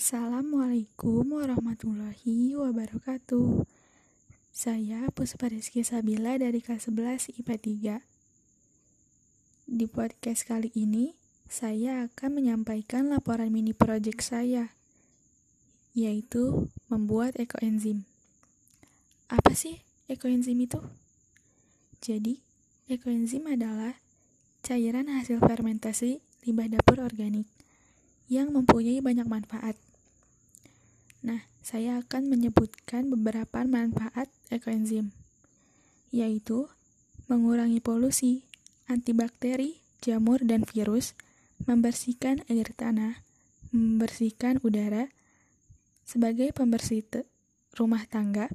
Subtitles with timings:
[0.00, 3.68] Assalamualaikum warahmatullahi wabarakatuh.
[4.48, 8.00] Saya Puspa Rizky Sabila dari kelas 11 IPA
[9.68, 9.68] 3.
[9.68, 11.20] Di podcast kali ini,
[11.52, 14.72] saya akan menyampaikan laporan mini project saya,
[15.92, 18.08] yaitu membuat ekoenzim.
[19.28, 20.80] Apa sih ekoenzim itu?
[22.00, 22.40] Jadi,
[22.88, 24.00] ekoenzim adalah
[24.64, 27.44] cairan hasil fermentasi limbah dapur organik
[28.32, 29.76] yang mempunyai banyak manfaat.
[31.20, 35.12] Nah, saya akan menyebutkan beberapa manfaat ekoenzim,
[36.08, 36.66] yaitu
[37.28, 38.48] mengurangi polusi,
[38.88, 41.12] antibakteri, jamur, dan virus,
[41.68, 43.20] membersihkan air tanah,
[43.70, 45.12] membersihkan udara,
[46.08, 47.04] sebagai pembersih
[47.76, 48.50] rumah tangga,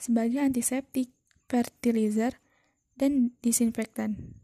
[0.00, 1.12] sebagai antiseptik,
[1.46, 2.40] fertilizer,
[2.98, 4.34] dan disinfektan.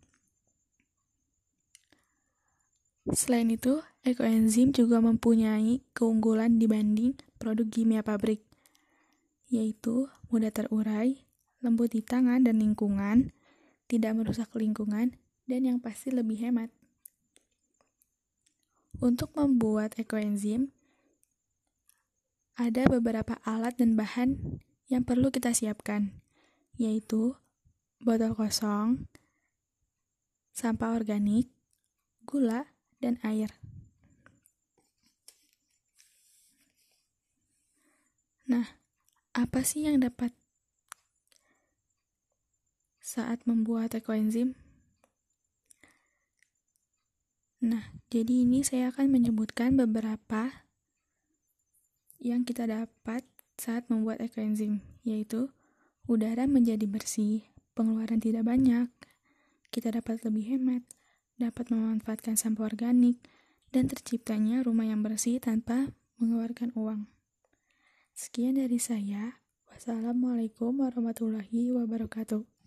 [3.10, 8.38] Selain itu, ekoenzim juga mempunyai keunggulan dibanding produk kimia pabrik,
[9.50, 11.26] yaitu mudah terurai,
[11.58, 13.34] lembut di tangan dan lingkungan,
[13.90, 15.18] tidak merusak lingkungan,
[15.50, 16.70] dan yang pasti lebih hemat.
[19.02, 20.70] Untuk membuat ekoenzim,
[22.54, 26.14] ada beberapa alat dan bahan yang perlu kita siapkan,
[26.78, 27.34] yaitu
[27.98, 29.10] botol kosong,
[30.54, 31.50] sampah organik,
[32.22, 33.48] gula, dan air.
[38.46, 38.76] Nah,
[39.32, 40.34] apa sih yang dapat
[43.00, 44.54] saat membuat ekoenzim?
[47.60, 50.66] Nah, jadi ini saya akan menyebutkan beberapa
[52.20, 53.24] yang kita dapat
[53.60, 55.52] saat membuat ekoenzim, yaitu
[56.08, 57.44] udara menjadi bersih,
[57.76, 58.88] pengeluaran tidak banyak,
[59.70, 60.82] kita dapat lebih hemat,
[61.40, 63.16] dapat memanfaatkan sampah organik,
[63.72, 65.88] dan terciptanya rumah yang bersih tanpa
[66.20, 67.08] mengeluarkan uang.
[68.12, 69.40] Sekian dari saya.
[69.72, 72.59] Wassalamualaikum warahmatullahi wabarakatuh.